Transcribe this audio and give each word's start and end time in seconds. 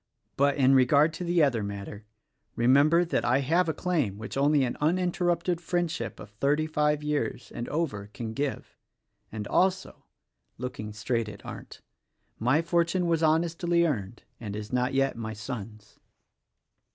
But, 0.35 0.55
in 0.57 0.73
regard 0.73 1.13
to 1.13 1.23
the 1.23 1.43
other 1.43 1.61
matter; 1.61 2.07
remember 2.55 3.05
that 3.05 3.23
I 3.23 3.41
have 3.41 3.69
a 3.69 3.73
claim 3.75 4.17
which 4.17 4.35
only 4.35 4.63
an 4.63 4.75
uninterrupted 4.81 5.61
friendship 5.61 6.19
of 6.19 6.31
thirty 6.31 6.65
five 6.65 7.03
years 7.03 7.51
and 7.53 7.69
over 7.69 8.07
can 8.11 8.33
give,— 8.33 8.75
and 9.31 9.47
also,"— 9.47 10.03
looking 10.57 10.91
straight 10.91 11.29
at 11.29 11.45
Arndt— 11.45 11.81
"my 12.49 12.63
fortune 12.63 13.05
was 13.05 13.21
honestly 13.21 13.85
earned, 13.85 14.23
and 14.39 14.55
is 14.55 14.73
not 14.73 14.95
yet 14.95 15.15
my 15.15 15.33
son's." 15.33 15.99